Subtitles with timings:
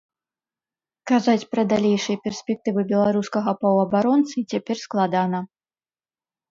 [1.11, 5.39] Казаць пра далейшыя перспектывы беларускага паўабаронцы цяпер складана.